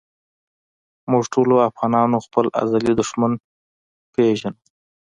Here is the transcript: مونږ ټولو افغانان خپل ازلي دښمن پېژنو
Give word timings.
مونږ 1.09 1.23
ټولو 1.33 1.55
افغانان 1.69 2.09
خپل 2.25 2.45
ازلي 2.61 2.93
دښمن 2.99 3.31
پېژنو 4.13 4.57